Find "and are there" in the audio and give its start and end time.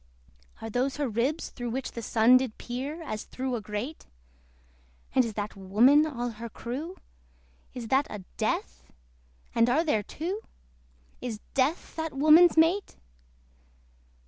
9.53-10.01